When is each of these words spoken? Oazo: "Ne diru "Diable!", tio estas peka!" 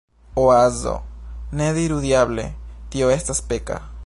Oazo: 0.43 0.93
"Ne 1.59 1.69
diru 1.77 2.01
"Diable!", 2.09 2.49
tio 2.97 3.15
estas 3.19 3.49
peka!" 3.55 3.83